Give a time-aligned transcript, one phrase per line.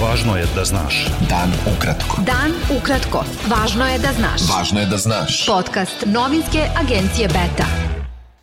[0.00, 1.06] Važno je da znaš.
[1.28, 2.22] Dan ukratko.
[2.24, 3.20] Dan ukratko.
[3.52, 4.46] Važno je da znaš.
[4.48, 5.46] Važno je da znaš.
[5.46, 7.66] Podcast novinske agencije Beta.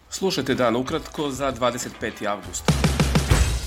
[0.09, 2.27] Slušajte Dan ukratko za 25.
[2.29, 2.86] avgust.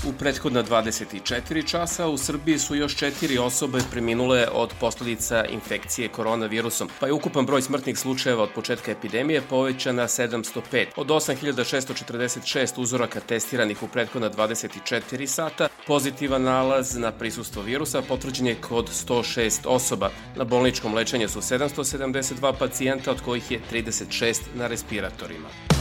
[0.07, 6.89] U prethodna 24 časa u Srbiji su još četiri osobe preminule od posledica infekcije koronavirusom,
[6.99, 10.85] pa je ukupan broj smrtnih slučajeva od početka epidemije povećan na 705.
[10.95, 18.55] Od 8646 uzoraka testiranih u prethodna 24 sata, pozitivan nalaz na prisustvo virusa potvrđen je
[18.55, 20.09] kod 106 osoba.
[20.35, 25.80] Na bolničkom lečenju su 772 pacijenta, od kojih je 36 na respiratorima.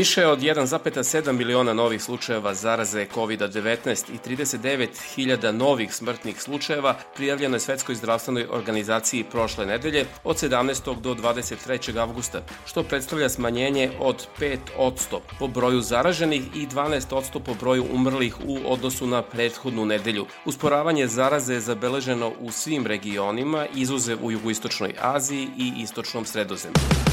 [0.00, 7.60] Više od 1,7 miliona novih slučajeva zaraze COVID-19 i 39.000 novih smrtnih slučajeva prijavljeno je
[7.60, 11.00] Svetskoj zdravstvenoj organizaciji prošle nedelje od 17.
[11.00, 11.98] do 23.
[11.98, 14.26] avgusta, što predstavlja smanjenje od
[14.76, 20.26] 5% po broju zaraženih i 12% po broju umrlih u odnosu na prethodnu nedelju.
[20.44, 27.09] Usporavanje zaraze je zabeleženo u svim regionima, izuzev u jugoistočnoj Aziji i istočnom sredozemlju.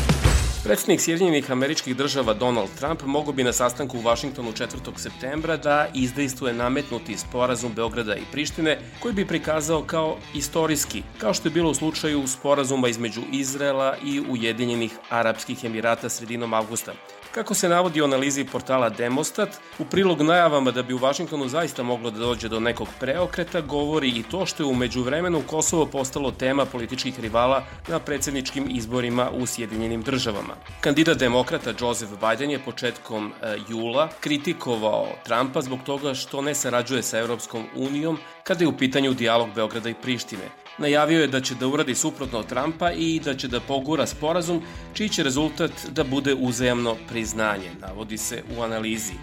[0.67, 4.67] Predsednik Sjedinjenih američkih država Donald Trump mogo bi na sastanku u Vašingtonu 4.
[4.95, 11.47] septembra da izdejstvuje nametnuti sporazum Beograda i Prištine koji bi prikazao kao istorijski, kao što
[11.47, 16.93] je bilo u slučaju sporazuma između Izraela i Ujedinjenih Arapskih Emirata sredinom avgusta.
[17.37, 21.83] Kako se navodi u analizi portala Demostat, u prilog najavama da bi u Vašingtonu zaista
[21.83, 26.31] moglo da dođe do nekog preokreta, govori i to što je umeđu vremenu Kosovo postalo
[26.31, 30.56] tema političkih rivala na predsedničkim izborima u Sjedinjenim državama.
[30.81, 37.03] Kandidat demokrata Joseph Biden je početkom e, jula kritikovao Trumpa zbog toga što ne sarađuje
[37.03, 40.49] sa Europskom unijom kada je u pitanju dijalog Beograda i Prištine.
[40.77, 44.61] Najavio je da će da uradi suprotno od Trumpa i da će da pogura sporazum
[44.93, 49.13] čiji će rezultat da bude uzajamno priznanje, navodi se u analizi.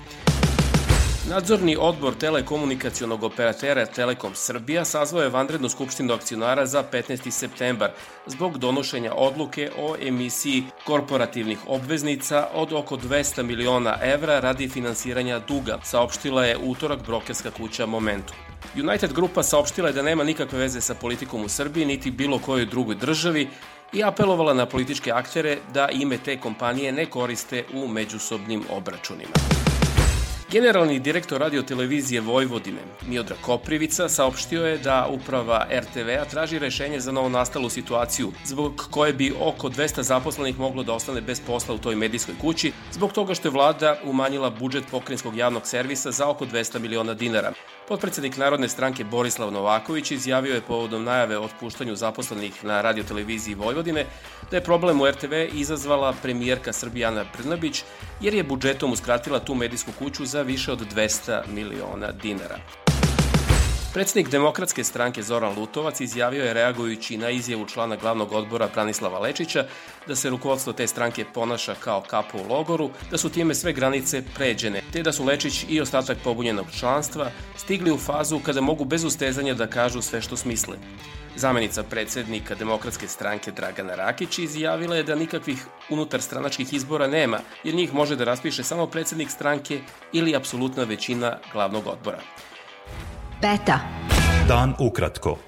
[1.28, 7.30] Nadzorni odbor telekomunikacionog operatera Telekom Srbija sazvao je vanrednu skupštinu akcionara za 15.
[7.30, 7.90] septembar
[8.26, 15.78] zbog donošenja odluke o emisiji korporativnih obveznica od oko 200 miliona evra radi finansiranja duga,
[15.82, 18.36] saopštila je utorak brokerska kuća Momentum.
[18.76, 22.66] United Grupa saopštila je da nema nikakve veze sa politikom u Srbiji niti bilo kojoj
[22.66, 23.48] drugoj državi
[23.92, 29.63] i apelovala na političke aktere da ime te kompanije ne koriste u međusobnim obračunima.
[30.54, 37.28] Generalni direktor radiotelevizije Vojvodine, Miodra Koprivica, saopštio je da uprava RTV-a traži rešenje za novo
[37.28, 41.96] nastalu situaciju, zbog koje bi oko 200 zaposlenih moglo da ostane bez posla u toj
[41.96, 46.78] medijskoj kući, zbog toga što je vlada umanjila budžet pokrenjskog javnog servisa za oko 200
[46.78, 47.52] miliona dinara.
[47.88, 54.06] Potpredsednik Narodne stranke Borislav Novaković izjavio je povodom najave o otpuštanju zaposlenih na radioteleviziji Vojvodine
[54.50, 57.82] da je problem u RTV izazvala premijerka Srbijana Brnabić
[58.20, 62.83] jer je budžetom uskratila tu medijsku kuću za više od 200 miliona dinara.
[63.94, 69.66] Predsednik Demokratske stranke Zoran Lutovac izjavio je reagujući na izjavu člana glavnog odbora Pranislava Lečića
[70.06, 74.22] da se rukovodstvo te stranke ponaša kao kapo u logoru, da su time sve granice
[74.34, 79.04] pređene, te da su Lečić i ostatak pobunjenog članstva stigli u fazu kada mogu bez
[79.04, 80.76] ustezanja da kažu sve što smisle.
[81.36, 87.74] Zamenica predsednika Demokratske stranke Dragana Rakić izjavila je da nikakvih unutar stranačkih izbora nema, jer
[87.74, 89.80] njih može da raspiše samo predsednik stranke
[90.12, 92.20] ili apsolutna većina glavnog odbora.
[93.44, 93.80] Beta.
[94.48, 95.38] Dan ukratko.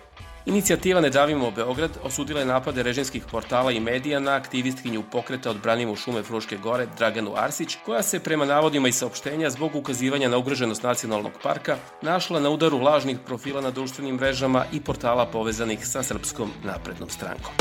[0.47, 5.97] Inicijativa Ne davimo Beograd osudila je napade režimskih portala i medija na aktivistkinju pokreta Odbranimo
[5.97, 10.83] šume Fruške gore Draganu Arsić, koja se prema navodima i saopštenja zbog ukazivanja na ugroženost
[10.83, 16.51] nacionalnog parka našla na udaru lažnih profila na društvenim mrežama i portala povezanih sa Srpskom
[16.65, 17.53] naprednom strankom.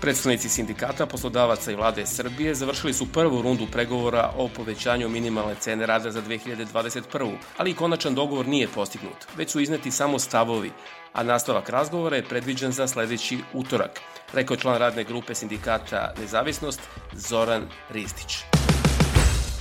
[0.00, 5.86] Predstavnici sindikata, poslodavaca i vlade Srbije završili su prvu rundu pregovora o povećanju minimalne cene
[5.86, 7.36] rada za 2021.
[7.56, 10.72] Ali konačan dogovor nije postignut, već su izneti samo stavovi,
[11.12, 14.00] a nastavak razgovora je predviđen za sledeći utorak,
[14.32, 16.80] rekao član radne grupe sindikata Nezavisnost
[17.12, 18.55] Zoran Ristić.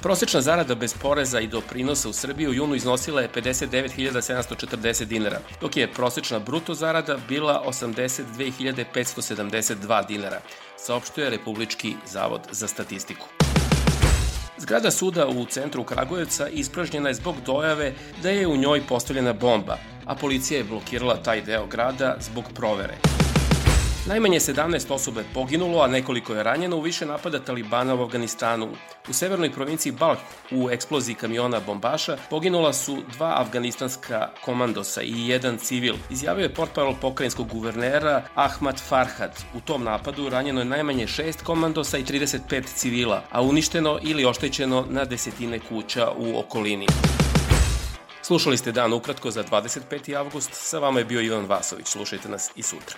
[0.06, 5.78] Prosečna zarada bez poreza i doprinosa u Srbiji u junu iznosila je 59.740 dinara, dok
[5.78, 10.42] je prosečna bruto zarada bila 82.572 dinara,
[10.78, 13.28] saopštuje Republički zavod za statistiku.
[14.58, 17.94] Zgrada suda u centru Kragujevca ispražnjena je zbog dojave
[18.24, 23.25] da je u njoj postavljena bomba, a policija je blokirala taj deo grada zbog provere.
[24.08, 28.70] Najmanje 17 osoba je poginulo, a nekoliko je ranjeno u više napada Talibana u Afganistanu.
[29.10, 30.20] U severnoj provinciji Balk
[30.52, 35.96] u eksploziji kamiona bombaša poginula su dva afganistanska komandosa i jedan civil.
[36.10, 39.44] Izjavio je portparol pokrajinskog guvernera Ahmad Farhad.
[39.56, 44.86] U tom napadu ranjeno je najmanje šest komandosa i 35 civila, a uništeno ili oštećeno
[44.90, 46.88] na desetine kuća u okolini.
[48.22, 50.18] Slušali ste Dan ukratko za 25.
[50.18, 51.88] avgust, sa vama je bio Ivan Vasović.
[51.88, 52.98] Slušajte nas i sutra.